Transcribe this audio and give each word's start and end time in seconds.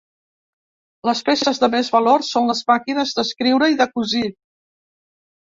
Les 1.09 1.19
peces 1.27 1.61
de 1.63 1.69
més 1.75 1.91
valor 1.97 2.25
són 2.31 2.49
les 2.53 2.63
màquines 2.73 3.13
d'escriure 3.19 3.71
i 3.75 3.79
de 3.83 3.89
cosir. 3.93 4.25